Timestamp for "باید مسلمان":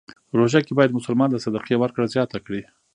0.77-1.29